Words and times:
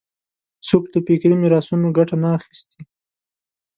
څوک 0.67 0.83
له 0.93 0.99
فکري 1.07 1.35
میراثونو 1.41 1.87
ګټه 1.97 2.15
نه 2.23 2.29
اخیستی 2.37 2.81